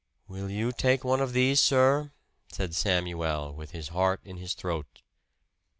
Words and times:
"Will 0.27 0.49
you 0.49 0.71
take 0.71 1.03
one 1.03 1.21
of 1.21 1.31
these, 1.31 1.59
sir?" 1.61 2.11
said 2.51 2.73
Samuel, 2.73 3.53
with 3.53 3.69
his 3.69 3.89
heart 3.89 4.21
in 4.25 4.37
his 4.37 4.55
throat. 4.55 5.03